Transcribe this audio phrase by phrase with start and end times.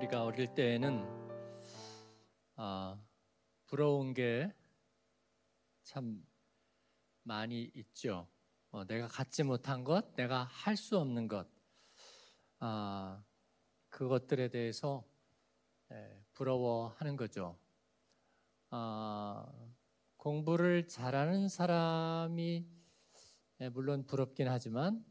[0.00, 1.04] 우리가 어릴 때에는
[2.56, 2.98] 아,
[3.66, 4.50] 부러운 게
[5.82, 6.24] 참
[7.24, 8.26] 많이 있죠.
[8.70, 11.48] 어, 내가 갖지 못한 것, 내가 할 수 없는 것,
[12.60, 13.22] 아,
[13.90, 15.04] 그것들에 대해서
[15.92, 17.58] 예, 부러워하는 거죠.
[18.70, 19.46] 아,
[20.16, 22.66] 공부를 잘하는 사람이
[23.60, 25.04] 예, 물론 부럽긴 하지만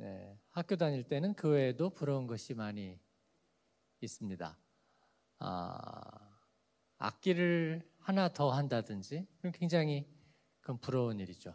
[0.00, 3.00] 예, 학교 다닐 때는 그 외에도 부러운 것이 많이
[4.00, 4.58] 있습니다.
[5.38, 6.38] 아,
[6.98, 10.06] 악기를 하나 더 한다든지 그럼 굉장히
[10.60, 11.54] 그건 부러운 일이죠.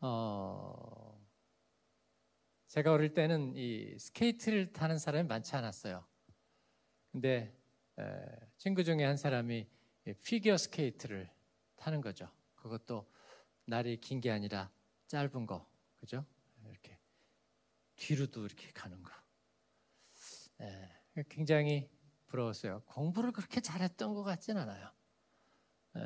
[0.00, 1.20] 어,
[2.68, 6.06] 제가 어릴 때는 이 스케이트를 타는 사람이 많지 않았어요.
[7.12, 7.56] 근데
[7.98, 8.04] 에,
[8.56, 9.68] 친구 중에 한 사람이
[10.22, 11.30] 피겨 스케이트를
[11.76, 12.28] 타는 거죠.
[12.54, 13.10] 그것도
[13.66, 14.70] 날이 긴 게 아니라
[15.08, 16.24] 짧은 거, 그죠?
[16.64, 16.98] 이렇게
[17.96, 19.12] 뒤로도 이렇게 가는 거.
[20.60, 21.90] 에, 굉장히
[22.26, 22.82] 부러웠어요.
[22.86, 24.90] 공부를 그렇게 잘했던 것 같진 않아요.
[25.96, 26.00] 에,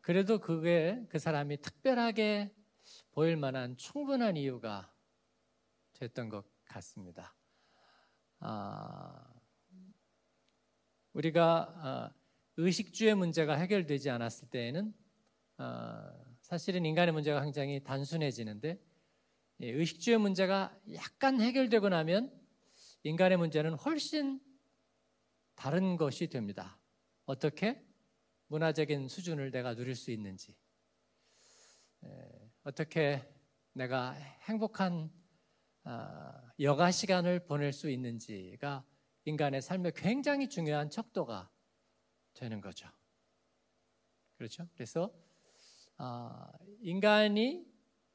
[0.00, 2.54] 그래도 그게 그 사람이 특별하게
[3.12, 4.92] 보일 만한 충분한 이유가
[5.94, 7.34] 됐던 것 같습니다.
[8.40, 9.32] 아,
[11.12, 12.14] 우리가 아,
[12.56, 14.94] 의식주의 문제가 해결되지 않았을 때에는
[15.56, 18.78] 아, 사실은 인간의 문제가 굉장히 단순해지는데
[19.60, 22.43] 의식주의 문제가 약간 해결되고 나면
[23.04, 24.40] 인간의 문제는 훨씬
[25.54, 26.78] 다른 것이 됩니다.
[27.26, 27.82] 어떻게
[28.48, 30.56] 문화적인 수준을 내가 누릴 수 있는지,
[32.62, 33.22] 어떻게
[33.72, 34.12] 내가
[34.48, 35.10] 행복한
[35.86, 38.86] 아, 여가 시간을 보낼 수 있는지가
[39.26, 41.50] 인간의 삶에 굉장히 중요한 척도가
[42.32, 42.88] 되는 거죠.
[44.36, 44.66] 그렇죠?
[44.72, 45.14] 그래서
[45.98, 47.66] 아, 인간이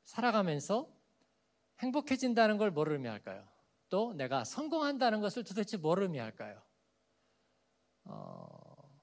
[0.04, 0.92] 살아가면서
[1.78, 3.48] 행복해진다는 걸 뭐를 의미할까요?
[3.90, 6.62] 또 내가 성공한다는 것을 도대체 뭐를 의미할까요?
[8.06, 9.00] 어,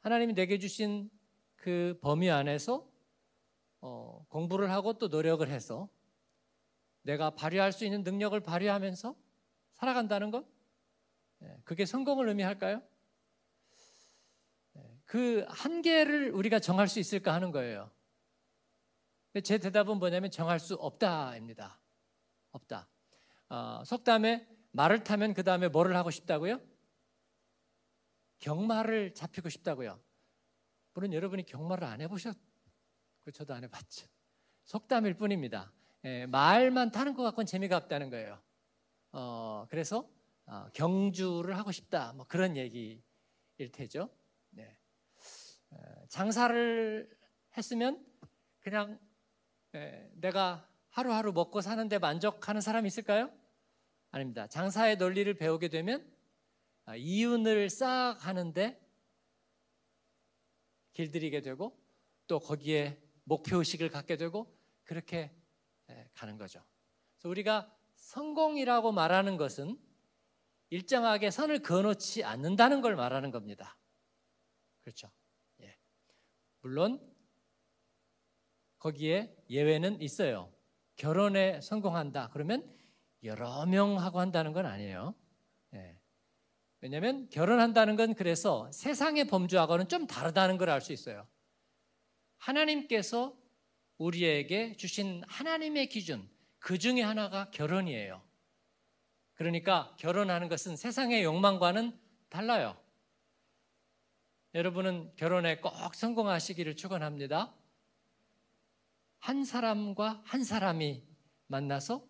[0.00, 1.10] 하나님이 내게 주신
[1.56, 2.86] 그 범위 안에서
[3.80, 5.88] 어, 공부를 하고 또 노력을 해서
[7.02, 9.14] 내가 발휘할 수 있는 능력을 발휘하면서
[9.74, 10.46] 살아간다는 것?
[11.42, 12.82] 예, 그게 성공을 의미할까요?
[14.76, 17.90] 예, 그 한계를 우리가 정할 수 있을까 하는 거예요.
[19.42, 21.80] 제 대답은 뭐냐면 정할 수 없다입니다.
[22.52, 22.88] 없다.
[23.48, 26.60] 어, 속담에 말을 타면 그 다음에 뭐를 하고 싶다고요?
[28.38, 30.00] 경마를 잡히고 싶다고요.
[30.92, 32.40] 물론 여러분이 경마를 안 해보셨고
[33.32, 34.06] 저도 안 해봤죠.
[34.64, 35.72] 속담일 뿐입니다.
[36.04, 38.42] 예, 말만 타는 것 같고는 재미가 없다는 거예요.
[39.12, 40.08] 어, 그래서
[40.46, 42.12] 어, 경주를 하고 싶다.
[42.12, 43.02] 뭐 그런 얘기일
[43.72, 44.10] 테죠.
[44.50, 44.76] 네.
[45.70, 45.76] 어,
[46.08, 47.08] 장사를
[47.56, 48.04] 했으면
[48.60, 48.98] 그냥
[49.74, 53.28] 예, 내가 하루하루 먹고 사는데 만족하는 사람이 있을까요?
[54.12, 54.46] 아닙니다.
[54.46, 56.08] 장사의 논리를 배우게 되면
[56.84, 58.80] 아, 이윤을 쌓아가는데
[60.92, 61.76] 길들이게 되고
[62.28, 65.34] 또 거기에 목표 의식을 갖게 되고 그렇게
[65.90, 66.64] 예, 가는 거죠.
[67.16, 69.76] 그래서 우리가 성공이라고 말하는 것은
[70.70, 73.76] 일정하게 선을 그어놓지 않는다는 걸 말하는 겁니다.
[74.82, 75.10] 그렇죠.
[75.60, 75.76] 예.
[76.60, 77.00] 물론
[78.78, 80.53] 거기에 예외는 있어요.
[80.96, 82.30] 결혼에 성공한다.
[82.32, 82.68] 그러면
[83.22, 85.14] 여러 명 하고 한다는 건 아니에요.
[85.74, 85.98] 예.
[86.80, 91.26] 왜냐하면 결혼한다는 건 그래서 세상의 범주하고는 좀 다르다는 걸 알 수 있어요.
[92.38, 93.36] 하나님께서
[93.98, 96.28] 우리에게 주신 하나님의 기준,
[96.58, 98.22] 그 중에 하나가 결혼이에요.
[99.34, 102.76] 그러니까 결혼하는 것은 세상의 욕망과는 달라요.
[104.54, 107.54] 여러분은 결혼에 꼭 성공하시기를 축원합니다.
[109.24, 111.02] 한 사람과 한 사람이
[111.46, 112.06] 만나서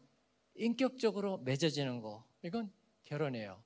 [0.56, 2.72] 인격적으로 맺어지는 거 이건
[3.04, 3.62] 결혼이에요.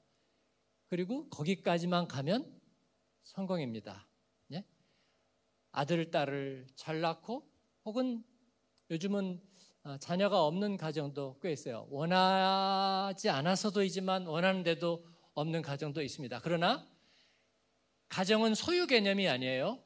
[0.89, 2.61] 그리고 거기까지만 가면
[3.23, 4.07] 성공입니다.
[4.53, 4.67] 예?
[5.73, 7.51] 아들, 딸을 잘 낳고
[7.87, 8.23] 혹은
[8.91, 9.41] 요즘은
[9.85, 11.87] 어, 자녀가 없는 가정도 꽤 있어요.
[11.89, 16.39] 원하지 않아서도이지만 원하는데도 없는 가정도 있습니다.
[16.43, 16.87] 그러나
[18.11, 19.83] 가정은 소유 개념이 아니에요.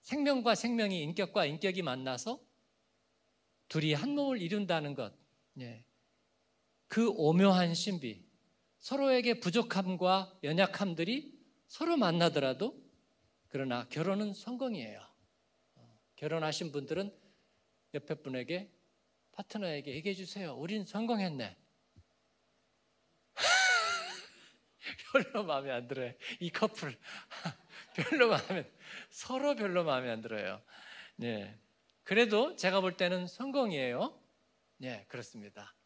[0.00, 2.49] 생명과 생명이 인격과 인격이 만나서
[3.70, 5.14] 둘이 한 몸을 이룬다는 것.
[5.60, 5.84] 예.
[6.88, 8.20] 그 오묘한 신비.
[8.78, 11.38] 서로에게 부족함과 연약함들이
[11.68, 12.74] 서로 만나더라도
[13.48, 15.00] 그러나 결혼은 성공이에요.
[16.16, 17.16] 결혼하신 분들은
[17.94, 18.72] 옆에 분에게
[19.32, 20.52] 파트너에게 얘기해 주세요.
[20.54, 21.56] 우린 성공했네.
[25.12, 26.12] 별로 마음에 안 들어요.
[26.40, 26.98] 이 커플
[27.94, 28.68] 별로 마음에
[29.10, 30.60] 서로 별로 마음에 안 들어요.
[31.14, 31.56] 네.
[32.10, 34.12] 그래도 제가 볼 때는 성공이에요.
[34.78, 35.76] 네, 그렇습니다.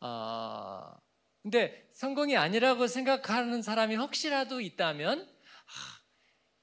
[0.00, 0.96] 어,
[1.42, 5.30] 근데 성공이 아니라고 생각하는 사람이 혹시라도 있다면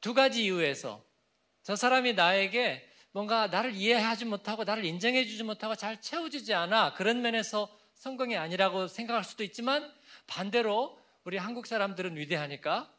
[0.02, 1.06] 두 가지 이유에서
[1.62, 7.70] 저 사람이 나에게 뭔가 나를 이해하지 못하고 나를 인정해주지 못하고 잘 채워주지 않아 그런 면에서
[7.94, 9.88] 성공이 아니라고 생각할 수도 있지만
[10.26, 12.92] 반대로 우리 한국 사람들은 위대하니까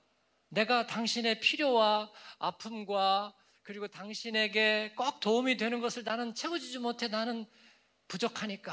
[0.51, 3.35] 내가 당신의 필요와 아픔과
[3.67, 7.47] 그리고 당신에게 꼭 도움이 되는 것을 나는 채워주지 못해 나는
[8.07, 8.73] 부족하니까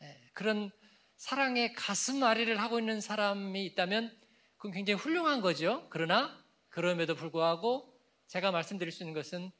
[0.00, 0.70] 예, 그런
[1.16, 4.18] 사랑의 가슴앓이를 하고 있는 사람이 있다면
[4.56, 5.86] 그건 굉장히 훌륭한 거죠.
[5.90, 7.94] 그러나 그럼에도 불구하고
[8.28, 9.52] 제가 말씀드릴 수 있는 것은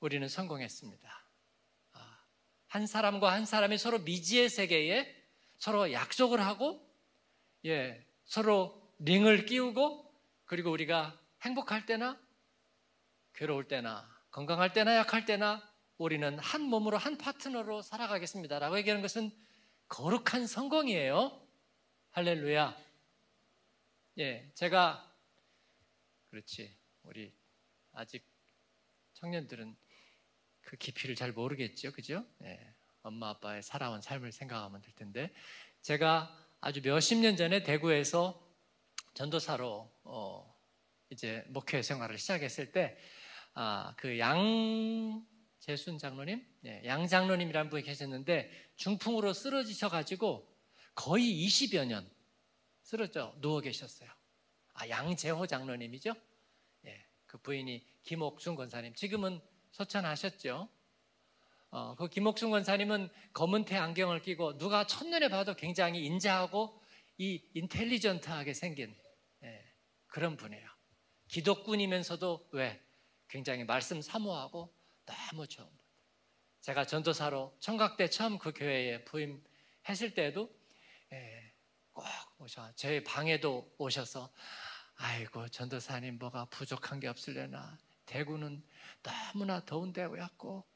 [0.00, 1.30] 우리는 성공했습니다.
[1.92, 2.18] 아,
[2.66, 5.06] 한 사람과 한 사람이 서로 미지의 세계에
[5.56, 6.84] 서로 약속을 하고
[7.64, 10.12] 예, 서로 링을 끼우고
[10.46, 12.20] 그리고 우리가 행복할 때나
[13.34, 15.62] 괴로울 때나 건강할 때나 약할 때나
[15.98, 19.30] 우리는 한 몸으로 한 파트너로 살아가겠습니다 라고 얘기하는 것은
[19.88, 21.46] 거룩한 성공이에요.
[22.10, 22.76] 할렐루야.
[24.18, 25.14] 예, 제가
[26.30, 26.76] 그렇지.
[27.02, 27.34] 우리
[27.92, 28.24] 아직
[29.14, 29.76] 청년들은
[30.62, 31.92] 그 깊이를 잘 모르겠죠.
[31.92, 32.24] 그죠?
[32.42, 35.32] 예, 엄마 아빠의 살아온 삶을 생각하면 될 텐데
[35.82, 38.46] 제가 아주 몇십 년 전에 대구에서
[39.14, 40.60] 전도사로 어,
[41.10, 42.96] 이제 목회 생활을 시작했을 때
[43.54, 45.26] 아, 그 양
[45.60, 50.48] 재순 장로님, 예, 양 장로님이라는 분이 계셨는데 중풍으로 쓰러지셔가지고
[50.94, 52.10] 거의 20여 년
[52.82, 54.10] 쓰러져 누워 계셨어요.
[54.72, 56.14] 아, 양재호 장로님이죠.
[56.86, 58.94] 예, 그 부인이 김옥순 권사님.
[58.94, 59.40] 지금은
[59.72, 60.68] 소천하셨죠.
[61.72, 66.82] 어, 그 김옥순 권사님은 검은 태 안경을 끼고 누가 첫눈에 봐도 굉장히 인자하고
[67.18, 68.96] 이 인텔리전트하게 생긴
[69.44, 69.72] 예,
[70.06, 70.66] 그런 분이에요.
[71.28, 72.82] 기독군이면서도 왜
[73.30, 74.74] 굉장히 말씀 사모하고
[75.06, 75.78] 너무 좋은 분.
[76.60, 80.50] 제가 전도사로 청각대 처음 그 교회에 부임했을 때도
[81.12, 81.52] 예,
[81.92, 82.04] 꼭
[82.38, 84.30] 오셔 제 방에도 오셔서
[84.96, 88.62] 아이고 전도사님 뭐가 부족한 게 없을래나 대구는
[89.02, 90.66] 너무나 더운 데였고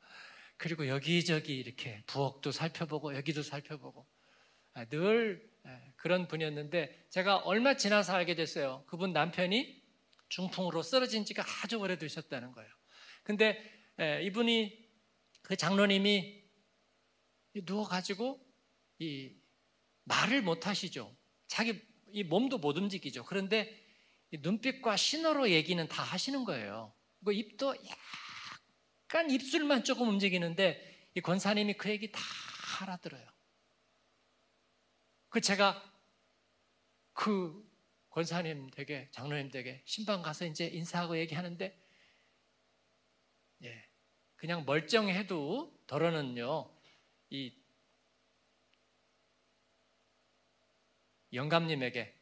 [0.56, 4.06] 그리고 여기저기 이렇게 부엌도 살펴보고 여기도 살펴보고
[4.73, 8.85] 아, 늘 예, 그런 분이었는데 제가 얼마 지나서 알게 됐어요.
[8.87, 9.84] 그분 남편이
[10.29, 12.71] 중풍으로 쓰러진 지가 아주 오래되셨다는 거예요.
[13.23, 13.62] 근데
[14.00, 14.85] 예, 이분이
[15.43, 16.43] 그 장로님이
[17.55, 18.41] 누워가지고
[18.99, 19.37] 이
[20.05, 21.15] 말을 못 하시죠.
[21.47, 23.25] 자기 이 몸도 못 움직이죠.
[23.25, 23.82] 그런데
[24.32, 26.93] 눈빛과 신호로 얘기는 다 하시는 거예요.
[27.25, 27.75] 그 입도
[29.06, 32.20] 약간 입술만 조금 움직이는데 이 권사님이 그 얘기 다
[32.81, 33.25] 알아들어요.
[35.29, 35.82] 그 제가
[37.12, 37.65] 그
[38.15, 41.77] 권사님 댁에 장로님 댁에 신방 가서 이제 인사하고 얘기하는데
[43.65, 43.89] 예
[44.37, 46.71] 그냥 멀쩡해도 덜어는요
[47.31, 47.53] 이
[51.33, 52.17] 영감님에게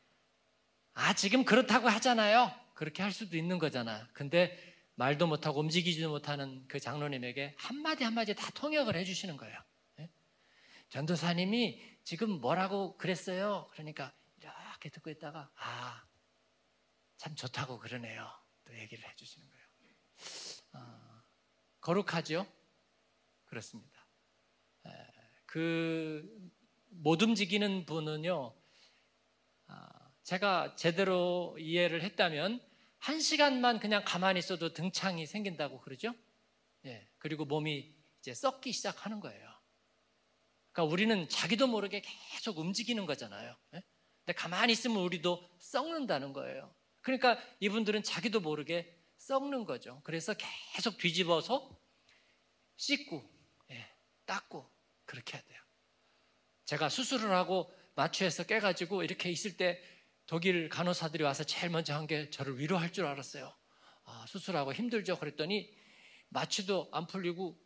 [0.95, 4.57] 아 지금 그렇다고 하잖아요 그렇게 할 수도 있는 거잖아 근데
[4.95, 9.59] 말도 못하고 움직이지도 못하는 그 장로님에게 한마디 한마디 다 통역을 해주시는 거예요.
[10.01, 10.11] 예?
[10.91, 13.69] 전도사님이 지금 뭐라고 그랬어요?
[13.73, 14.15] 그러니까
[14.83, 16.07] 이렇게 듣고 있다가 아,
[17.17, 18.29] 참 좋다고 그러네요.
[18.65, 19.67] 또 얘기를 해주시는 거예요.
[20.75, 21.23] 어,
[21.81, 22.47] 거룩하죠?
[23.45, 24.07] 그렇습니다.
[25.47, 26.63] 그
[26.95, 28.55] 못 움직이는 분은요,
[29.67, 29.89] 아,
[30.23, 32.61] 제가 제대로 이해를 했다면
[32.99, 36.15] 한 시간만 그냥 가만히 있어도 등창이 생긴다고 그러죠?
[36.85, 37.09] 예.
[37.19, 39.49] 그리고 몸이 이제 썩기 시작하는 거예요.
[40.71, 43.57] 그러니까 우리는 자기도 모르게 계속 움직이는 거잖아요.
[43.75, 43.83] 예?
[44.25, 46.75] 근데 가만히 있으면 우리도 썩는다는 거예요.
[47.01, 50.01] 그러니까 이분들은 자기도 모르게 썩는 거죠.
[50.05, 51.77] 그래서 계속 뒤집어서
[52.77, 53.23] 씻고,
[53.71, 53.89] 예,
[54.27, 54.71] 닦고,
[55.05, 55.61] 그렇게 해야 돼요.
[56.65, 59.83] 제가 수술을 하고 마취해서 깨가지고 이렇게 있을 때
[60.27, 63.55] 독일 간호사들이 와서 제일 먼저 한 게 저를 위로할 줄 알았어요.
[64.05, 65.19] 아, 수술하고 힘들죠.
[65.19, 65.73] 그랬더니
[66.31, 67.59] 마취도 안 풀리고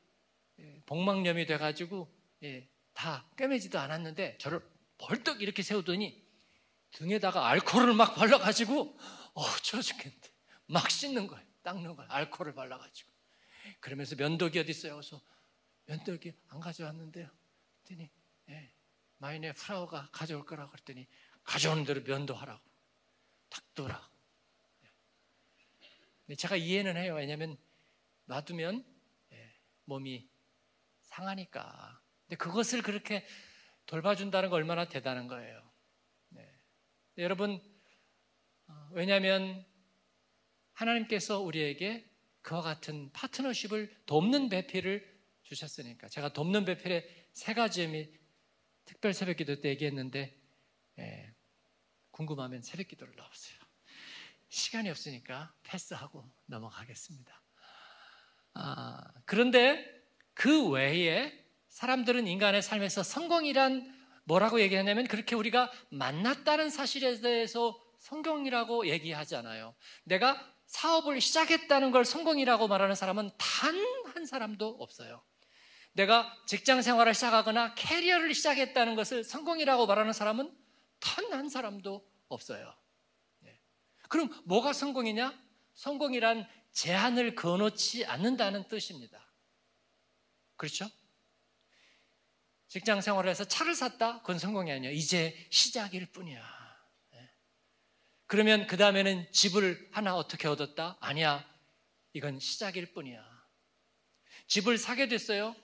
[0.59, 4.61] 예, 복막염이 돼가지고 예, 다 꿰매지도 않았는데 저를
[4.99, 6.26] 벌떡 이렇게 세우더니
[6.97, 8.99] 등에다가 알코올을 막 발라가지고
[9.35, 10.31] 어, 추워 죽겠는데
[10.67, 11.47] 막 씻는 거예요.
[11.63, 12.11] 닦는 거예요.
[12.11, 13.11] 알코올을 발라가지고.
[13.81, 14.95] 그러면서 면도기 어디 있어요?
[14.95, 15.21] 그래서
[15.87, 17.29] 면도기 안 가져왔는데요.
[17.85, 18.11] 그랬더니
[18.49, 18.73] 예,
[19.19, 21.07] 마이네 프라우가 가져올 거라고 그랬더니
[21.45, 22.65] 가져오는 대로 면도하라고.
[23.51, 24.11] 닦더라.
[26.37, 27.15] 제가 이해는 해요.
[27.15, 27.57] 왜냐하면
[28.25, 28.85] 놔두면
[29.33, 30.29] 예, 몸이
[31.03, 32.01] 상하니까.
[32.23, 33.27] 근데 그것을 그렇게
[33.85, 35.76] 돌봐준다는 거 얼마나 대단한 거예요.
[37.17, 37.25] 네.
[37.25, 37.59] 여러분,
[38.67, 39.65] 어, 왜냐하면
[40.75, 42.07] 하나님께서 우리에게
[42.43, 46.09] 그와 같은 파트너십을 돕는 배필을 주셨으니까.
[46.09, 48.07] 제가 돕는 배필의 세 가지 의미
[48.85, 50.39] 특별 새벽 기도 때 얘기했는데
[50.99, 51.35] 예,
[52.11, 53.59] 궁금하면 새벽 기도를 넣어보세요.
[54.51, 57.43] 시간이 없으니까 패스하고 넘어가겠습니다.
[58.55, 59.85] 아, 그런데
[60.35, 61.33] 그 외에
[61.69, 63.96] 사람들은 인간의 삶에서 성공이란
[64.27, 69.75] 뭐라고 얘기하냐면 그렇게 우리가 만났다는 사실에 대해서 성공이라고 얘기하잖아요.
[70.05, 75.23] 내가 사업을 시작했다는 걸 성공이라고 말하는 사람은 단 한 사람도 없어요.
[75.93, 80.51] 내가 직장 생활을 시작하거나 캐리어를 시작했다는 것을 성공이라고 말하는 사람은
[81.01, 82.75] 단 한 사람도 없어요.
[83.41, 83.61] 네.
[84.09, 85.39] 그럼 뭐가 성공이냐?
[85.75, 89.23] 성공이란 제한을 거놓지 않는다는 뜻입니다.
[90.57, 90.87] 그렇죠?
[92.69, 94.21] 직장 생활을 해서 차를 샀다?
[94.21, 94.91] 그건 성공이 아니야.
[94.91, 96.43] 이제 시작일 뿐이야.
[97.13, 97.31] 네.
[98.27, 100.97] 그러면 그 다음에는 집을 하나 어떻게 얻었다?
[101.01, 101.49] 아니야.
[102.13, 103.25] 이건 시작일 뿐이야.
[104.49, 105.55] 집을 사게 됐어요.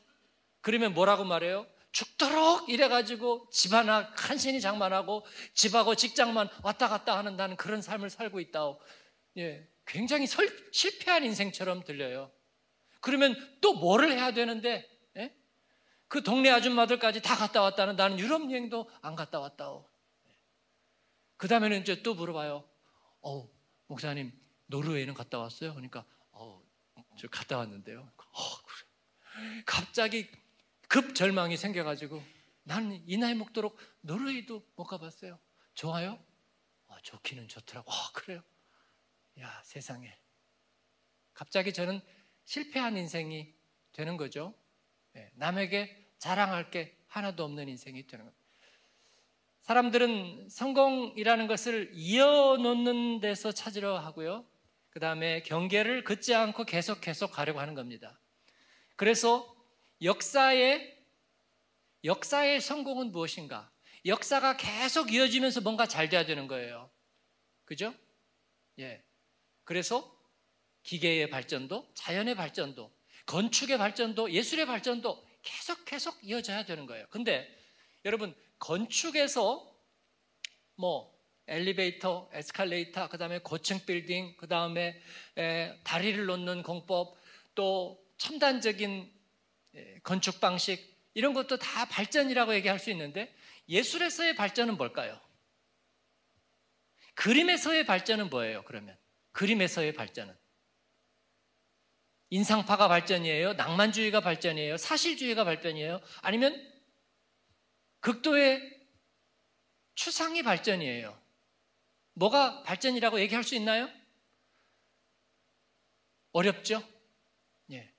[0.60, 1.66] 그러면 뭐라고 말해요?
[1.92, 8.40] 죽도록 이래가지고 집 하나 간신히 장만하고 집하고 직장만 왔다 갔다 하는 다는 그런 삶을 살고
[8.40, 8.80] 있다고.
[9.38, 12.32] 예, 굉장히 설, 실패한 인생처럼 들려요.
[13.00, 14.91] 그러면 또 뭐를 해야 되는데, 예?
[16.12, 19.88] 그 동네 아줌마들까지 다 갔다 왔다는 나는 유럽 여행도 안 갔다 왔다고.
[21.38, 22.68] 그 다음에는 이제 또 물어봐요.
[23.22, 23.48] 어
[23.86, 24.30] 목사님,
[24.66, 25.72] 노르웨이는 갔다 왔어요?
[25.72, 26.62] 그러니까, 어,
[27.16, 28.00] 저 갔다 왔는데요.
[28.00, 29.62] 어, 그래.
[29.64, 30.30] 갑자기
[30.86, 32.22] 급 절망이 생겨가지고
[32.64, 35.38] 나는 이 나이 먹도록 노르웨이도 못 가봤어요.
[35.72, 36.22] 좋아요?
[36.88, 37.90] 아, 좋기는 좋더라고.
[37.90, 38.42] 아, 그래요?
[39.40, 40.14] 야, 세상에.
[41.32, 42.02] 갑자기 저는
[42.44, 43.54] 실패한 인생이
[43.92, 44.54] 되는 거죠.
[45.14, 48.36] 네, 남에게 자랑할 게 하나도 없는 인생이 되는 거예요.
[49.62, 54.46] 사람들은 성공이라는 것을 이어놓는 데서 찾으려 하고요.
[54.90, 58.20] 그 다음에 경계를 긋지 않고 계속 계속 가려고 하는 겁니다.
[58.94, 59.52] 그래서
[60.00, 60.96] 역사의
[62.04, 63.72] 역사의 성공은 무엇인가?
[64.06, 66.88] 역사가 계속 이어지면서 뭔가 잘 돼야 되는 거예요.
[67.64, 67.92] 그죠?
[68.78, 69.02] 예.
[69.64, 70.16] 그래서
[70.84, 72.92] 기계의 발전도, 자연의 발전도,
[73.26, 77.06] 건축의 발전도, 예술의 발전도 계속 계속 이어져야 되는 거예요.
[77.10, 77.48] 근데
[78.04, 79.70] 여러분, 건축에서
[80.76, 81.12] 뭐
[81.46, 85.00] 엘리베이터, 에스컬레이터, 그다음에 고층 빌딩, 그다음에
[85.84, 87.16] 다리를 놓는 공법,
[87.54, 89.12] 또 첨단적인
[89.74, 93.34] 예, 건축 방식 이런 것도 다 발전이라고 얘기할 수 있는데
[93.68, 95.18] 예술에서의 발전은 뭘까요?
[97.14, 98.62] 그림에서의 발전은 뭐예요?
[98.64, 98.96] 그러면
[99.32, 100.34] 그림에서의 발전은
[102.32, 103.52] 인상파가 발전이에요?
[103.52, 104.78] 낭만주의가 발전이에요?
[104.78, 106.00] 사실주의가 발전이에요?
[106.22, 106.66] 아니면
[108.00, 108.62] 극도의
[109.94, 111.20] 추상이 발전이에요?
[112.14, 113.86] 뭐가 발전이라고 얘기할 수 있나요?
[116.32, 116.82] 어렵죠?
[117.70, 117.92] 예.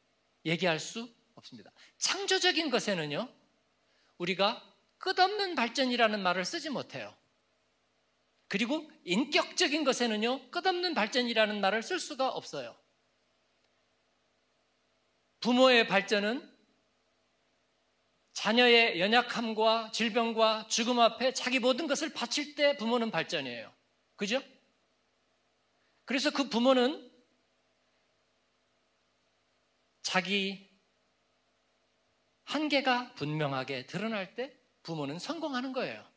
[0.46, 1.72] 얘기할 수 없습니다.
[2.00, 3.32] 창조적인 것에는요,
[4.18, 7.16] 우리가 끝없는 발전이라는 말을 쓰지 못해요.
[8.48, 12.76] 그리고 인격적인 것에는요, 끝없는 발전이라는 말을 쓸 수가 없어요.
[15.44, 16.50] 부모의 발전은
[18.32, 23.74] 자녀의 연약함과 질병과 죽음 앞에 자기 모든 것을 바칠 때 부모는 발전이에요.
[24.16, 24.42] 그죠?
[26.06, 27.12] 그래서 그 부모는
[30.02, 30.72] 자기
[32.46, 36.08] 한계가 분명하게 드러날 때 부모는 성공하는 거예요.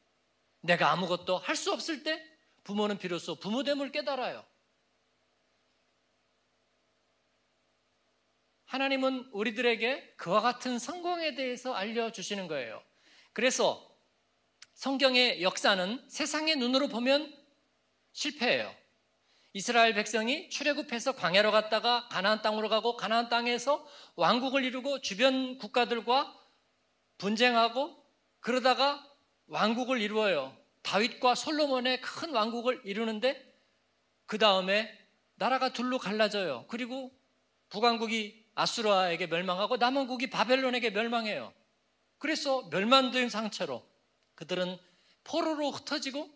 [0.61, 2.25] 내가 아무것도 할 수 없을 때
[2.62, 4.47] 부모는 비로소 부모됨을 깨달아요.
[8.66, 12.82] 하나님은 우리들에게 그와 같은 성공에 대해서 알려주시는 거예요.
[13.32, 13.87] 그래서
[14.75, 17.35] 성경의 역사는 세상의 눈으로 보면
[18.12, 18.75] 실패해요.
[19.52, 26.35] 이스라엘 백성이 출애굽해서 광야로 갔다가 가나안 땅으로 가고 가나안 땅에서 왕국을 이루고 주변 국가들과
[27.18, 27.96] 분쟁하고
[28.40, 29.02] 그러다가
[29.46, 30.54] 왕국을 이루어요.
[30.82, 33.42] 다윗과 솔로몬의 큰 왕국을 이루는데
[34.26, 34.90] 그 다음에
[35.37, 36.66] 나라가 둘로 갈라져요.
[36.68, 37.12] 그리고
[37.70, 41.53] 북왕국이 아수라에게 멸망하고 남왕국이 바벨론에게 멸망해요.
[42.19, 43.87] 그래서 멸망된 상처로
[44.35, 44.79] 그들은
[45.25, 46.29] 포로로 흩어지고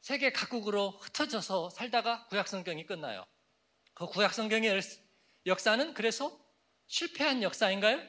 [0.00, 3.26] 세계 각국으로 흩어져서 살다가 구약성경이 끝나요.
[3.94, 4.80] 그 구약성경의
[5.46, 6.38] 역사는 그래서
[6.86, 8.00] 실패한 역사인가요?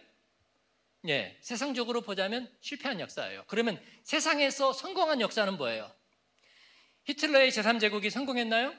[1.08, 3.46] 예, 세상적으로 보자면 실패한 역사예요.
[3.48, 5.90] 그러면 세상에서 성공한 역사는 뭐예요?
[7.06, 8.74] 히틀러의 제3제국이 성공했나요?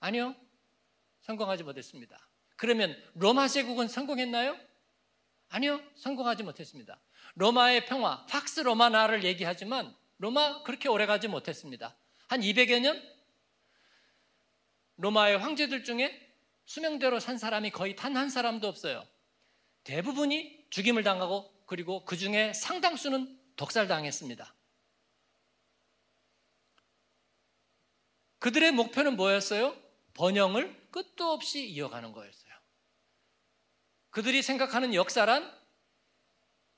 [0.00, 0.34] 아니요.
[1.22, 2.18] 성공하지 못했습니다.
[2.56, 4.56] 그러면 로마 제국은 성공했나요?
[5.48, 5.80] 아니요.
[5.96, 7.00] 성공하지 못했습니다.
[7.34, 11.96] 로마의 평화, 팍스 로마나를 얘기하지만 로마 그렇게 오래 가지 못했습니다.
[12.28, 13.02] 한 200여 년?
[14.96, 16.20] 로마의 황제들 중에
[16.64, 19.06] 수명대로 산 사람이 거의 단 한 사람도 없어요.
[19.84, 24.54] 대부분이 죽임을 당하고 그리고 그 중에 상당수는 독살당했습니다.
[28.38, 29.76] 그들의 목표는 뭐였어요?
[30.14, 32.43] 번영을 끝도 없이 이어가는 거였어요.
[34.14, 35.52] 그들이 생각하는 역사란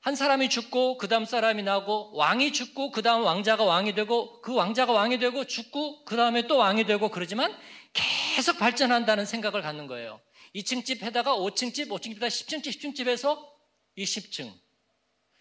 [0.00, 4.54] 한 사람이 죽고 그 다음 사람이 나고 왕이 죽고 그 다음 왕자가 왕이 되고 그
[4.54, 7.54] 왕자가 왕이 되고 죽고 그 다음에 또 왕이 되고 그러지만
[7.92, 10.18] 계속 발전한다는 생각을 갖는 거예요.
[10.54, 13.54] 2층 집 해다가 5층 집, 5층 집에다 10층 집, 10층 집에서
[13.98, 14.50] 20층.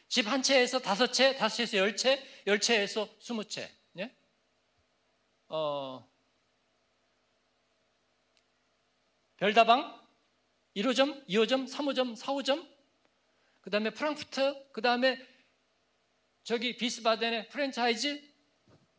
[0.10, 3.72] 집 한 채에서 다섯 채, 다섯 채에서 열 채, 열 채에서 스무 채.
[4.00, 4.14] 예?
[5.48, 6.06] 어,
[9.38, 10.04] 별다방
[10.75, 12.67] 1호점, 2호점, 3호점, 4호점,
[13.62, 15.20] 그 다음에 프랑크푸트, 그 다음에
[16.44, 18.22] 저기 비스바덴의 프랜차이즈,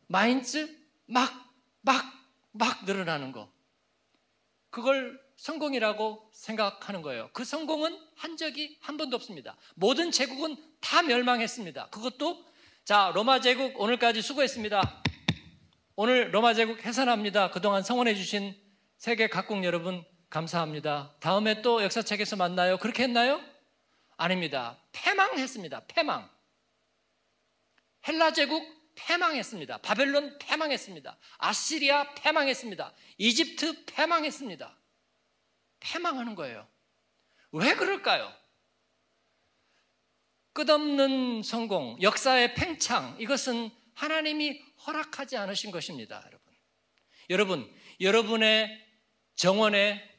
[0.07, 2.03] 마인츠, 막, 막,
[2.51, 3.51] 막 늘어나는 거.
[4.69, 7.29] 그걸 성공이라고 생각하는 거예요.
[7.31, 9.55] 그 성공은 한 적이 한 번도 없습니다.
[9.75, 11.89] 모든 제국은 다 멸망했습니다.
[11.89, 12.43] 그것도
[12.83, 15.03] 자 로마 제국 오늘까지 수고했습니다.
[15.95, 17.51] 오늘 로마 제국 해산합니다.
[17.51, 18.55] 그동안 성원해 주신
[18.97, 21.15] 세계 각국 여러분 감사합니다.
[21.19, 22.77] 다음에 또 역사책에서 만나요.
[22.77, 23.41] 그렇게 했나요?
[24.17, 24.77] 아닙니다.
[24.91, 25.85] 패망했습니다.
[25.87, 26.29] 패망.
[28.07, 29.77] 헬라 제국 패망했습니다.
[29.77, 31.17] 바벨론 패망했습니다.
[31.37, 32.93] 아시리아 패망했습니다.
[33.17, 34.77] 이집트 패망했습니다.
[35.79, 36.67] 패망하는 거예요.
[37.51, 38.33] 왜 그럴까요?
[40.53, 46.53] 끝없는 성공, 역사의 팽창, 이것은 하나님이 허락하지 않으신 것입니다, 여러분.
[47.29, 48.85] 여러분, 여러분의
[49.35, 50.16] 정원에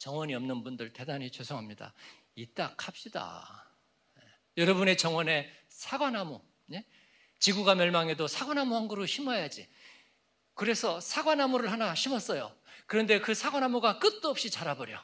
[0.00, 1.92] 정원이 없는 분들 대단히 죄송합니다.
[2.34, 3.70] 이따 갑시다.
[4.56, 6.86] 여러분의 정원에 사과나무, 네?
[7.38, 9.68] 지구가 멸망해도 사과나무 한 그루 심어야지.
[10.54, 12.54] 그래서 사과나무를 하나 심었어요.
[12.86, 14.98] 그런데 그 사과나무가 끝도 없이 자라버려.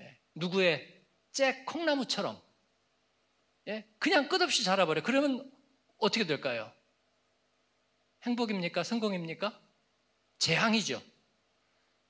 [0.00, 1.02] 예, 누구의
[1.32, 2.40] 잭 콩나무처럼.
[3.66, 5.02] 예, 그냥 끝없이 자라버려.
[5.02, 5.50] 그러면
[5.98, 6.72] 어떻게 될까요?
[8.22, 8.84] 행복입니까?
[8.84, 9.60] 성공입니까?
[10.38, 11.02] 재앙이죠.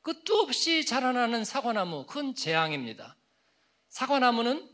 [0.05, 3.17] 끝도 없이 자라나는 사과나무, 그건 재앙입니다.
[3.89, 4.71] 사과나무는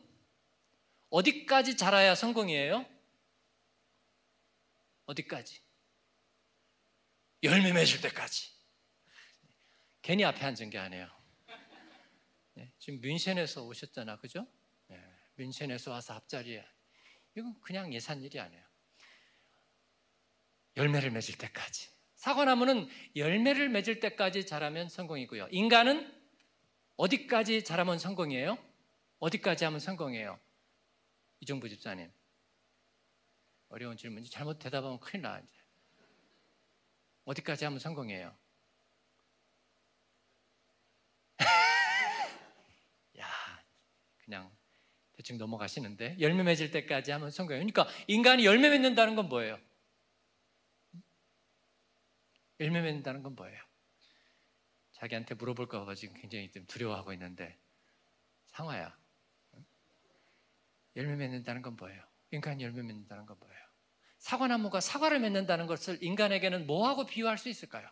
[1.09, 2.85] 어디까지 자라야 성공이에요?
[5.07, 5.63] 어디까지?
[7.45, 8.51] 열매 맺을 때까지.
[10.03, 11.09] 괜히 앞에 앉은 게 아니에요.
[12.55, 14.49] 네, 지금 뮌헨에서 오셨잖아, 그죠?
[14.89, 15.01] 네,
[15.37, 16.67] 뮌헨에서 와서 앞자리에.
[17.37, 18.65] 이건 그냥 예산 일이 아니에요.
[20.77, 22.00] 열매를 맺을 때까지.
[22.21, 25.49] 사과나무는 열매를 맺을 때까지 자라면 성공이고요.
[25.51, 26.15] 인간은
[26.97, 28.59] 어디까지 자라면 성공이에요?
[29.21, 30.39] 어디까지 하면 성공이에요?
[31.41, 32.13] 이종부 집사님.
[33.71, 35.39] 어려운 질문이 잘못 대답하면 큰일 나.
[35.39, 35.55] 이제.
[37.25, 38.37] 어디까지 하면 성공이에요?
[43.19, 43.27] 야,
[44.19, 44.55] 그냥
[45.15, 47.65] 대충 넘어가시는데 열매 맺을 때까지 하면 성공이에요.
[47.65, 49.59] 그러니까 인간이 열매 맺는다는 건 뭐예요?
[52.61, 53.61] 열매 맺는다는 건 뭐예요?
[54.93, 57.59] 자기한테 물어볼까 봐 지금 굉장히 좀 두려워하고 있는데
[58.49, 58.97] 상화야
[60.97, 62.03] 열매 맺는다는 건 뭐예요?
[62.33, 63.61] 인간이 열매 맺는다는 건 뭐예요?
[64.19, 67.89] 사과나무가 사과를 맺는다는 것을 인간에게는 뭐하고 비유할 수 있을까요?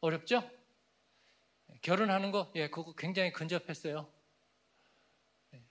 [0.00, 0.48] 어렵죠?
[1.80, 4.12] 결혼하는 거, 예, 그거 굉장히 근접했어요.
[5.54, 5.62] 예,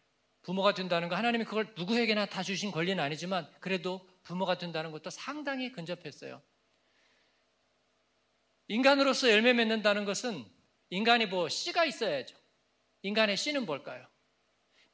[0.41, 5.72] 부모가 된다는 거, 하나님이 그걸 누구에게나 다 주신 권리는 아니지만, 그래도 부모가 된다는 것도 상당히
[5.72, 6.41] 근접했어요.
[8.72, 10.46] 인간으로서 열매 맺는다는 것은
[10.92, 12.38] 인간이 뭐 씨가 있어야죠.
[13.02, 14.08] 인간의 씨는 뭘까요?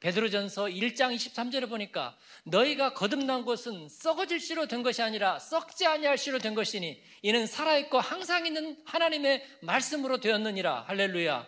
[0.00, 6.40] 베드로전서 1장 23절에 보니까 너희가 거듭난 것은 썩어질 씨로 된 것이 아니라 썩지 아니할 씨로
[6.40, 11.46] 된 것이니 이는 살아있고 항상 있는 하나님의 말씀으로 되었느니라 할렐루야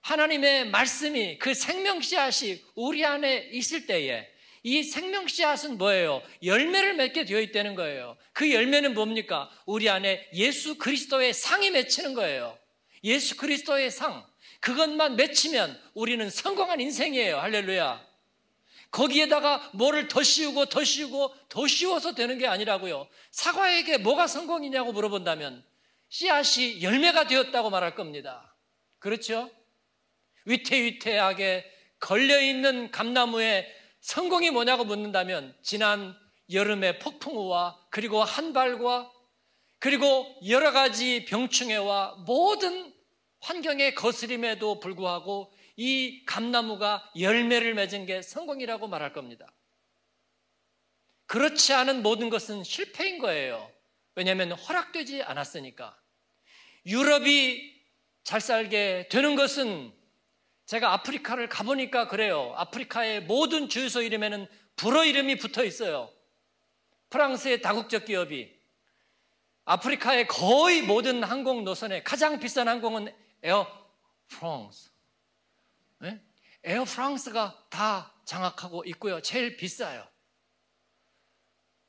[0.00, 4.28] 하나님의 말씀이 그 생명 씨앗이 우리 안에 있을 때에
[4.64, 6.22] 이 생명 씨앗은 뭐예요?
[6.44, 8.16] 열매를 맺게 되어 있다는 거예요.
[8.32, 9.50] 그 열매는 뭡니까?
[9.66, 12.56] 우리 안에 예수 그리스도의 상이 맺히는 거예요.
[13.02, 14.24] 예수 그리스도의 상.
[14.60, 17.38] 그것만 맺히면 우리는 성공한 인생이에요.
[17.38, 18.06] 할렐루야.
[18.92, 23.08] 거기에다가 뭐를 더 씌우고 더 씌우고 더 씌워서 되는 게 아니라고요.
[23.32, 25.64] 사과에게 뭐가 성공이냐고 물어본다면
[26.10, 28.54] 씨앗이 열매가 되었다고 말할 겁니다.
[28.98, 29.50] 그렇죠?
[30.44, 31.64] 위태위태하게
[31.98, 36.14] 걸려있는 감나무에 성공이 뭐냐고 묻는다면 지난
[36.50, 39.10] 여름의 폭풍우와 그리고 한발과
[39.78, 42.92] 그리고 여러 가지 병충해와 모든
[43.40, 49.52] 환경의 거스림에도 불구하고 이 감나무가 열매를 맺은 게 성공이라고 말할 겁니다.
[51.26, 53.70] 그렇지 않은 모든 것은 실패인 거예요.
[54.14, 55.96] 왜냐하면 허락되지 않았으니까.
[56.86, 57.72] 유럽이
[58.24, 59.92] 잘 살게 되는 것은
[60.66, 62.52] 제가 아프리카를 가보니까 그래요.
[62.56, 64.46] 아프리카의 모든 주유소 이름에는
[64.76, 66.10] 불어 이름이 붙어 있어요.
[67.10, 68.52] 프랑스의 다국적 기업이
[69.64, 73.66] 아프리카의 거의 모든 항공 노선에 가장 비싼 항공은 Air
[74.28, 74.90] France.
[75.98, 76.20] 네?
[76.64, 79.20] Air France가 다 장악하고 있고요.
[79.20, 80.06] 제일 비싸요.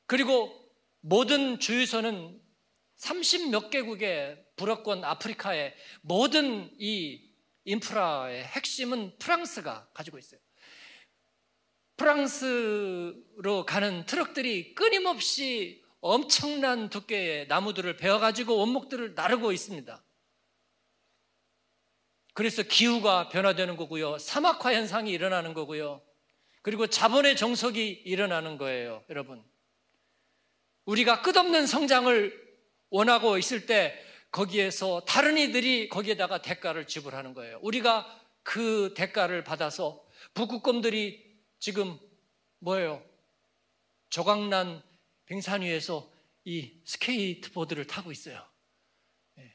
[0.06, 0.52] 그리고
[1.00, 2.40] 모든 주유소는
[2.96, 7.33] 30 몇 개국의 불어권 아프리카의 모든 이
[7.64, 10.40] 인프라의 핵심은 프랑스가 가지고 있어요.
[11.96, 20.04] 프랑스로 가는 트럭들이 끊임없이 엄청난 두께의 나무들을 베어가지고 원목들을 나르고 있습니다.
[22.34, 24.18] 그래서 기후가 변화되는 거고요.
[24.18, 26.02] 사막화 현상이 일어나는 거고요.
[26.62, 29.42] 그리고 자본의 정석이 일어나는 거예요, 여러분.
[30.84, 32.44] 우리가 끝없는 성장을
[32.90, 34.03] 원하고 있을 때
[34.34, 37.60] 거기에서 다른 이들이 거기에다가 대가를 지불하는 거예요.
[37.62, 41.96] 우리가 그 대가를 받아서 북극곰들이 지금
[42.58, 43.00] 뭐예요?
[44.10, 44.82] 조각난
[45.26, 46.10] 빙산 위에서
[46.44, 48.44] 이 스케이트보드를 타고 있어요.
[49.38, 49.54] 예.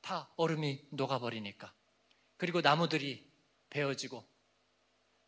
[0.00, 1.72] 다 얼음이 녹아버리니까.
[2.36, 3.24] 그리고 나무들이
[3.70, 4.26] 베어지고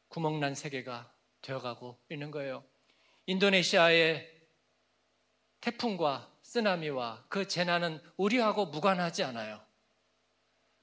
[0.09, 2.65] 구멍난 세계가 되어가고 있는 거예요.
[3.27, 4.29] 인도네시아의
[5.61, 9.61] 태풍과 쓰나미와 그 재난은 우리하고 무관하지 않아요.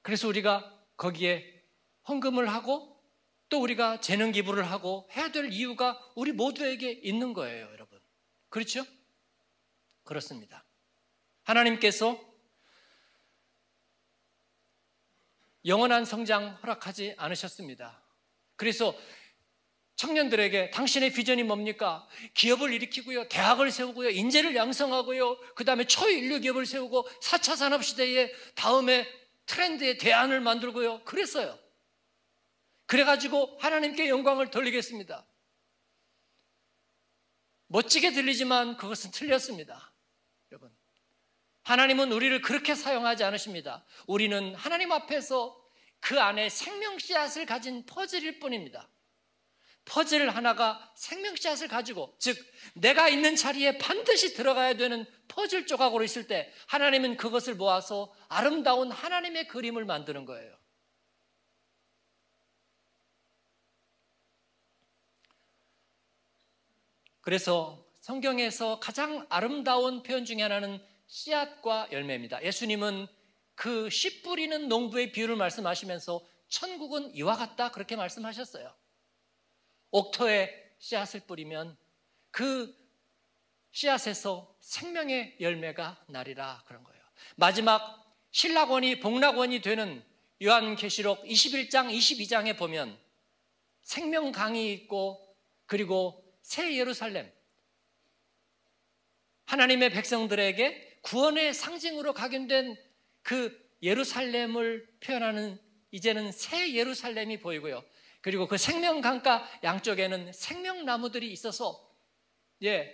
[0.01, 1.63] 그래서 우리가 거기에
[2.09, 3.01] 헌금을 하고
[3.47, 7.99] 또 우리가 재능 기부를 하고 해야 될 이유가 우리 모두에게 있는 거예요, 여러분.
[8.49, 8.85] 그렇죠?
[10.03, 10.65] 그렇습니다.
[11.43, 12.19] 하나님께서
[15.65, 18.01] 영원한 성장 허락하지 않으셨습니다.
[18.57, 18.93] 그래서
[19.95, 22.07] 청년들에게 당신의 비전이 뭡니까?
[22.33, 29.07] 기업을 일으키고요, 대학을 세우고요, 인재를 양성하고요, 그 다음에 초인류 기업을 세우고 4차 산업시대의 다음에
[29.45, 31.03] 트렌드의 대안을 만들고요.
[31.03, 31.57] 그랬어요.
[32.85, 35.25] 그래가지고 하나님께 영광을 돌리겠습니다.
[37.67, 39.93] 멋지게 들리지만 그것은 틀렸습니다.
[40.51, 40.71] 여러분.
[41.63, 43.85] 하나님은 우리를 그렇게 사용하지 않으십니다.
[44.05, 45.59] 우리는 하나님 앞에서
[45.99, 48.89] 그 안에 생명 씨앗을 가진 퍼즐일 뿐입니다.
[49.85, 52.37] 퍼즐 하나가 생명 씨앗을 가지고 즉
[52.73, 59.47] 내가 있는 자리에 반드시 들어가야 되는 퍼즐 조각으로 있을 때 하나님은 그것을 모아서 아름다운 하나님의
[59.47, 60.55] 그림을 만드는 거예요.
[67.21, 72.43] 그래서 성경에서 가장 아름다운 표현 중에 하나는 씨앗과 열매입니다.
[72.43, 73.07] 예수님은
[73.55, 78.73] 그 씨 뿌리는 농부의 비유를 말씀하시면서 천국은 이와 같다 그렇게 말씀하셨어요.
[79.93, 81.77] 옥토에 씨앗을 뿌리면
[82.31, 82.75] 그
[83.71, 87.01] 씨앗에서 생명의 열매가 나리라 그런 거예요.
[87.35, 90.03] 마지막 신락원이 복락원이 되는
[90.41, 92.97] 요한계시록 21장 22장에 보면
[93.83, 95.35] 생명 강이 있고
[95.67, 97.31] 그리고 새 예루살렘
[99.45, 102.75] 하나님의 백성들에게 구원의 상징으로 각인된
[103.21, 105.59] 그 예루살렘을 표현하는
[105.91, 107.83] 이제는 새 예루살렘이 보이고요.
[108.23, 111.93] 그리고 그 생명 강가 양쪽에는 생명나무들이 있어서
[112.63, 112.89] 예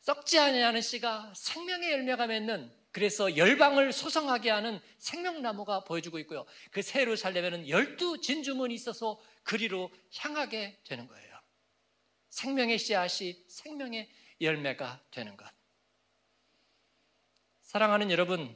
[0.00, 6.44] 썩지 아니하는 씨가 생명의 열매가 맺는 그래서 열방을 소성하게 하는 생명나무가 보여주고 있고요.
[6.70, 11.40] 그새 예루살렘에는 열두 진주문이 있어서 그리로 향하게 되는 거예요.
[12.28, 14.10] 생명의 씨앗이 생명의
[14.42, 15.46] 열매가 되는 것.
[17.62, 18.54] 사랑하는 여러분,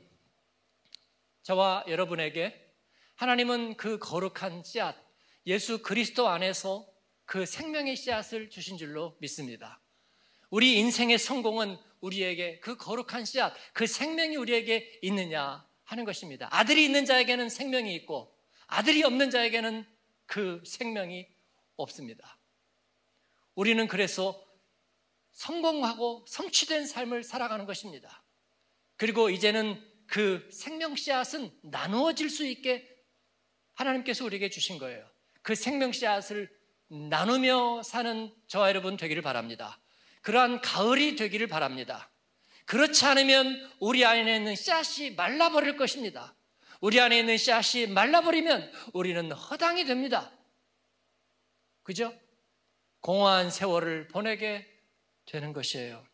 [1.43, 2.75] 저와 여러분에게
[3.17, 5.08] 하나님은 그 거룩한 씨앗,
[5.47, 6.87] 예수 그리스도 안에서
[7.25, 9.81] 그 생명의 씨앗을 주신 줄로 믿습니다.
[10.51, 16.49] 우리 인생의 성공은 우리에게 그 거룩한 씨앗, 그 생명이 우리에게 있느냐 하는 것입니다.
[16.51, 18.35] 아들이 있는 자에게는 생명이 있고
[18.67, 19.87] 아들이 없는 자에게는
[20.27, 21.27] 그 생명이
[21.77, 22.39] 없습니다.
[23.55, 24.43] 우리는 그래서
[25.33, 28.23] 성공하고 성취된 삶을 살아가는 것입니다.
[28.97, 32.89] 그리고 이제는 그 생명 씨앗은 나누어질 수 있게
[33.75, 35.09] 하나님께서 우리에게 주신 거예요.
[35.49, 36.47] 그 생명 씨앗을
[36.89, 39.81] 나누며 사는 저와 여러분 되기를 바랍니다.
[40.21, 42.11] 그러한 가을이 되기를 바랍니다.
[42.67, 46.35] 그렇지 않으면 우리 안에 있는 씨앗이 말라버릴 것입니다.
[46.83, 50.31] 우리 안에 있는 씨앗이 말라버리면 우리는 허당이 됩니다.
[51.83, 52.13] 그죠?
[53.01, 54.67] 공허한 세월을 보내게
[55.25, 56.07] 되는 것이에요.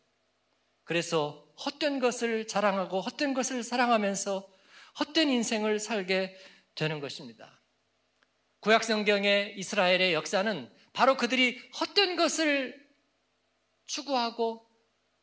[0.85, 4.47] 그래서 헛된 것을 자랑하고 헛된 것을 사랑하면서
[5.01, 6.37] 헛된 인생을 살게
[6.73, 7.64] 되는 것입니다.
[8.65, 12.75] 구약 성경의 이스라엘의 역사는 바로 그들이 헛된 것을
[13.85, 14.67] 추구하고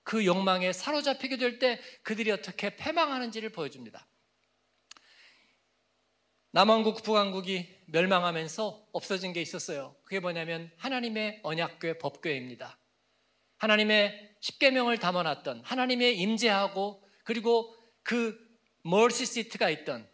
[0.05, 4.07] 그 욕망에 사로잡히게 될 때 그들이 어떻게 패망하는지를 보여줍니다.
[6.53, 9.97] 남왕국 북왕국이 멸망하면서 없어진 게 있었어요.
[10.05, 12.79] 그게 뭐냐면 하나님의 언약궤 법궤입니다.
[13.59, 17.75] 하나님의 십계명을 담아놨던 하나님의 임재하고 그리고
[18.05, 18.39] 그
[18.85, 20.09] 멀시 시트가 있던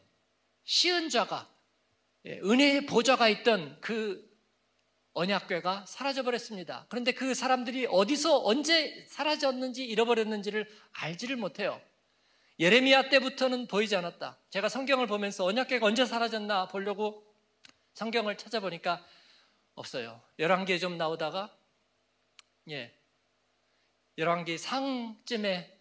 [0.64, 1.57] 시은좌가 예,
[2.26, 4.26] 은혜의 보좌가 있던 그
[5.14, 6.86] 언약궤가 사라져 버렸습니다.
[6.88, 11.80] 그런데 그 사람들이 어디서 언제 사라졌는지 잃어버렸는지를 알지를 못해요.
[12.60, 14.38] 예레미야 때부터는 보이지 않았다.
[14.50, 17.24] 제가 성경을 보면서 언약궤가 언제 사라졌나 보려고
[17.94, 19.04] 성경을 찾아보니까
[19.74, 20.20] 없어요.
[20.38, 21.56] 열왕기에 좀 나오다가
[22.70, 22.94] 예.
[24.18, 25.76] 열왕기 상쯤에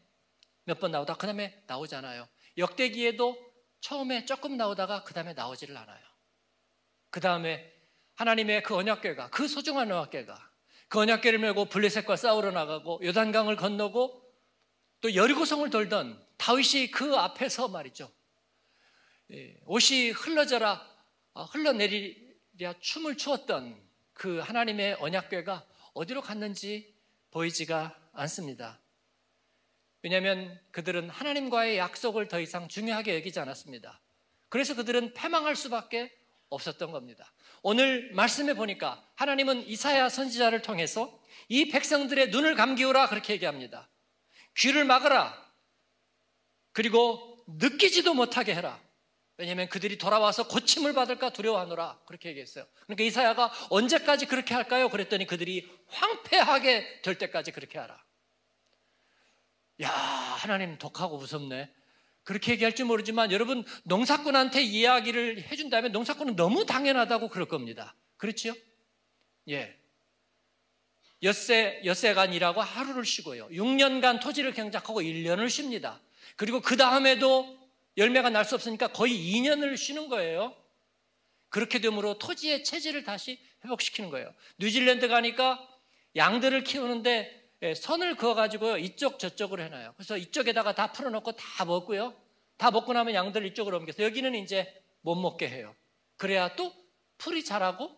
[0.66, 2.28] 몇 번 나오다 그다음에 나오잖아요.
[2.58, 3.38] 역대기에도
[3.82, 6.06] 처음에 조금 나오다가 그다음에 나오지를 않아요.
[7.18, 7.74] 그 다음에
[8.14, 10.52] 하나님의 그 언약궤가 그 소중한 언약궤가
[10.88, 14.22] 그 언약궤를 메고 블레셋과 싸우러 나가고 요단강을 건너고
[15.02, 18.12] 또 여리고성을 돌던 다윗이 그 앞에서 말이죠.
[19.32, 20.88] 예, 옷이 흘러져라
[21.34, 23.82] 아, 흘러내리랴 춤을 추었던
[24.14, 26.96] 그 하나님의 언약궤가 어디로 갔는지
[27.32, 28.80] 보이지가 않습니다.
[30.04, 34.00] 왜냐하면 그들은 하나님과의 약속을 더 이상 중요하게 여기지 않았습니다.
[34.50, 36.16] 그래서 그들은 패망할 수밖에
[36.50, 37.32] 없었던 겁니다.
[37.62, 43.90] 오늘 말씀해 보니까 하나님은 이사야 선지자를 통해서 이 백성들의 눈을 감기우라 그렇게 얘기합니다.
[44.58, 45.46] 귀를 막으라.
[46.72, 48.80] 그리고 느끼지도 못하게 해라.
[49.38, 52.66] 왜냐하면 그들이 돌아와서 고침을 받을까 두려워하노라 그렇게 얘기했어요.
[52.86, 54.90] 그러니까 이사야가 언제까지 그렇게 할까요?
[54.90, 58.04] 그랬더니 그들이 황폐하게 될 때까지 그렇게 하라.
[59.84, 61.72] 야 하나님 독하고 무섭네.
[62.28, 67.96] 그렇게 얘기할지 모르지만 여러분 농사꾼한테 이야기를 해준다면 농사꾼은 너무 당연하다고 그럴 겁니다.
[68.18, 68.54] 그렇죠?
[69.48, 69.74] 예.
[71.24, 73.48] 엿새, 엿새간 일하고 하루를 쉬고요.
[73.48, 76.02] 6년간 토지를 경작하고 1년을 쉽니다.
[76.36, 77.58] 그리고 그 다음에도
[77.96, 80.54] 열매가 날 수 없으니까 거의 2년을 쉬는 거예요.
[81.48, 84.34] 그렇게 되므로 토지의 체질을 다시 회복시키는 거예요.
[84.58, 85.66] 뉴질랜드 가니까
[86.18, 89.94] 양들을 키우는데 예, 선을 그어가지고 이쪽 저쪽으로 해놔요.
[89.98, 92.14] 그래서 이쪽에다가 다 풀어놓고 다 먹고요.
[92.58, 95.76] 다 먹고 나면 양들 이쪽으로 옮겨서 여기는 이제 못 먹게 해요.
[96.18, 96.74] 그래야 또
[97.18, 97.96] 풀이 자라고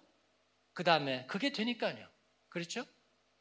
[0.73, 2.07] 그 다음에 그게 되니까요.
[2.49, 2.85] 그렇죠?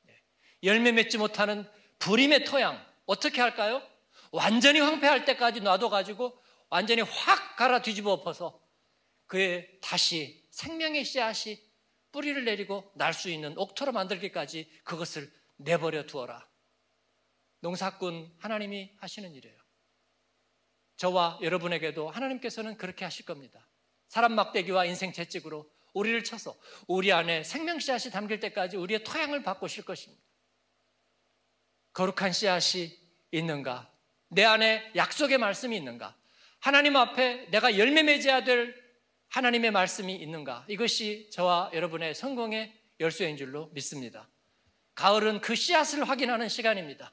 [0.02, 0.20] 네.
[0.64, 1.68] 열매 맺지 못하는
[2.00, 3.82] 불임의 토양 어떻게 할까요?
[4.32, 6.36] 완전히 황폐할 때까지 놔둬가지고
[6.68, 8.60] 완전히 확 갈아 뒤집어 엎어서
[9.26, 11.58] 그의 다시 생명의 씨앗이
[12.10, 16.48] 뿌리를 내리고 날 수 있는 옥토로 만들기까지 그것을 내버려 두어라.
[17.60, 19.58] 농사꾼 하나님이 하시는 일이에요.
[20.96, 23.68] 저와 여러분에게도 하나님께서는 그렇게 하실 겁니다.
[24.08, 29.84] 사람 막대기와 인생 채찍으로 우리를 쳐서 우리 안에 생명 씨앗이 담길 때까지 우리의 토양을 바꾸실
[29.84, 30.22] 것입니다.
[31.92, 32.96] 거룩한 씨앗이
[33.30, 33.92] 있는가?
[34.28, 36.16] 내 안에 약속의 말씀이 있는가?
[36.60, 38.74] 하나님 앞에 내가 열매 맺어야 될
[39.28, 40.64] 하나님의 말씀이 있는가?
[40.68, 44.28] 이것이 저와 여러분의 성공의 열쇠인 줄로 믿습니다.
[44.98, 47.12] 가을은 그 씨앗을 확인하는 시간입니다.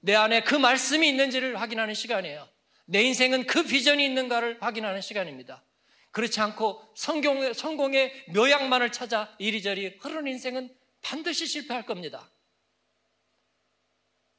[0.00, 2.48] 내 안에 그 말씀이 있는지를 확인하는 시간이에요.
[2.86, 5.62] 내 인생은 그 비전이 있는가를 확인하는 시간입니다.
[6.10, 12.28] 그렇지 않고 성공의, 성공의 묘약만을 찾아 이리저리 흐르는 인생은 반드시 실패할 겁니다.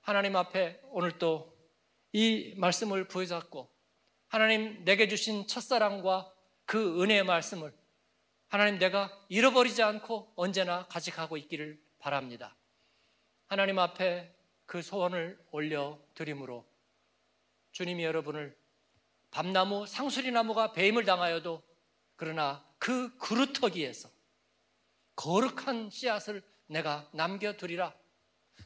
[0.01, 1.59] 하나님 앞에 오늘 또
[2.11, 3.69] 이 말씀을 부여잡고
[4.27, 6.31] 하나님 내게 주신 첫사랑과
[6.65, 7.73] 그 은혜의 말씀을
[8.47, 12.55] 하나님 내가 잃어버리지 않고 언제나 가져가고 있기를 바랍니다.
[13.47, 14.33] 하나님 앞에
[14.65, 16.65] 그 소원을 올려 드림으로
[17.71, 18.57] 주님이 여러분을
[19.31, 21.62] 밤나무, 상수리나무가 배임을 당하여도
[22.15, 24.09] 그러나 그 그루터기에서
[25.15, 27.93] 거룩한 씨앗을 내가 남겨두리라.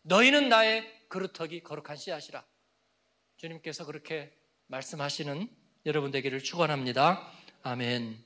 [0.04, 2.44] 너희는 나의 그루터기 거룩한 씨앗이라.
[3.38, 4.36] 주님께서 그렇게
[4.68, 5.50] 말씀하시는
[5.86, 7.32] 여러분 되기를 축원합니다.
[7.64, 8.24] 아멘.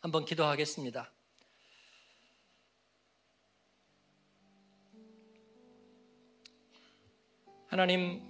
[0.00, 1.12] 한번 기도하겠습니다.
[7.70, 8.20] 하나님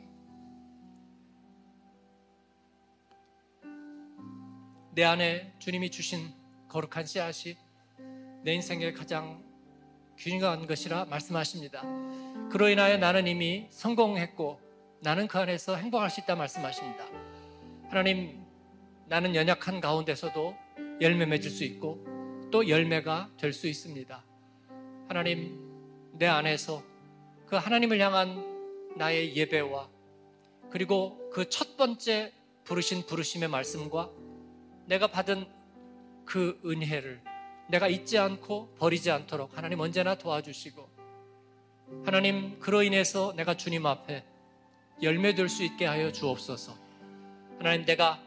[4.93, 6.31] 내 안에 주님이 주신
[6.69, 7.57] 거룩한 씨앗이
[8.43, 9.43] 내 인생의 가장
[10.19, 11.83] 균형한 것이라 말씀하십니다.
[12.51, 14.61] 그로 인하여 나는 이미 성공했고
[15.01, 17.07] 나는 그 안에서 행복할 수 있다 말씀하십니다.
[17.89, 18.45] 하나님
[19.07, 20.55] 나는 연약한 가운데서도
[21.01, 22.05] 열매 맺을 수 있고
[22.51, 24.23] 또 열매가 될 수 있습니다.
[25.09, 26.83] 하나님 내 안에서
[27.47, 28.50] 그 하나님을 향한
[28.97, 29.89] 나의 예배와
[30.71, 32.33] 그리고 그 첫 번째
[32.65, 34.11] 부르신 부르심의 말씀과
[34.87, 35.47] 내가 받은
[36.25, 37.21] 그 은혜를
[37.69, 40.89] 내가 잊지 않고 버리지 않도록 하나님 언제나 도와주시고
[42.05, 44.25] 하나님 그로 인해서 내가 주님 앞에
[45.03, 46.77] 열매 될 수 있게 하여 주옵소서.
[47.59, 48.21] 하나님 내가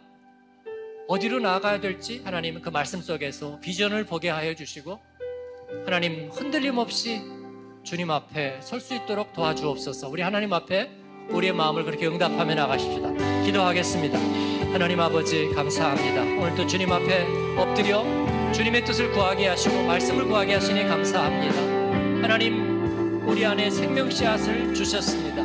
[1.07, 4.99] 어디로 나아가야 될지 하나님 그 말씀 속에서 비전을 보게 하여 주시고
[5.85, 7.21] 하나님 흔들림 없이
[7.83, 10.07] 주님 앞에 설 수 있도록 도와주옵소서.
[10.09, 10.89] 우리 하나님 앞에
[11.29, 13.43] 우리의 마음을 그렇게 응답하며 나가십시다.
[13.43, 14.17] 기도하겠습니다.
[14.71, 16.21] 하나님 아버지 감사합니다.
[16.21, 17.25] 오늘도 주님 앞에
[17.57, 18.03] 엎드려
[18.53, 21.55] 주님의 뜻을 구하게 하시고 말씀을 구하게 하시니 감사합니다.
[22.23, 25.43] 하나님 우리 안에 생명 씨앗을 주셨습니다.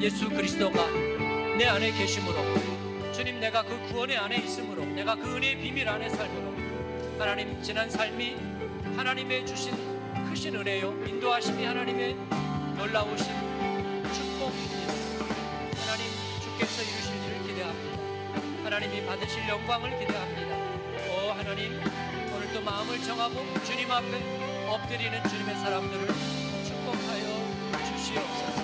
[0.00, 0.86] 예수 그리스도가
[1.56, 2.34] 내 안에 계심으로
[3.12, 6.52] 주님 내가 그 구원의 안에 있으므로 내가 그 은혜의 비밀 안에 살므로
[7.18, 8.34] 하나님 지난 삶이
[8.96, 9.72] 하나님의 주신
[10.30, 12.14] 크신 은혜요 인도하심이 하나님의
[12.76, 13.26] 놀라우신
[14.14, 14.92] 축복입니다.
[15.80, 16.06] 하나님
[16.40, 18.64] 주께서 이루실 일을 기대합니다.
[18.64, 20.56] 하나님이 받으실 영광을 기대합니다.
[21.10, 21.82] 오 하나님
[22.32, 26.06] 오늘도 마음을 정하고 주님 앞에 엎드리는 주님의 사람들을
[26.64, 28.59] 축복하여 주시옵소서.